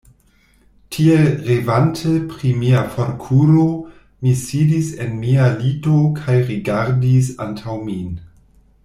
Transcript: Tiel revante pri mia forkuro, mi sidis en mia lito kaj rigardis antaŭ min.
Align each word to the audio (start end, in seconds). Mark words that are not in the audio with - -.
Tiel 0.93 1.27
revante 1.47 2.13
pri 2.31 2.53
mia 2.63 2.81
forkuro, 2.95 3.67
mi 4.23 4.33
sidis 4.39 4.89
en 5.05 5.13
mia 5.21 5.51
lito 5.61 5.99
kaj 6.21 6.39
rigardis 6.49 7.31
antaŭ 7.47 7.77
min. 7.91 8.09